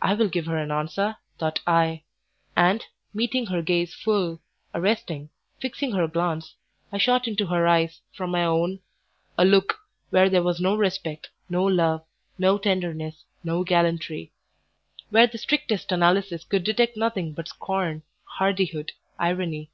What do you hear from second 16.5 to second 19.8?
detect nothing but scorn, hardihood, irony.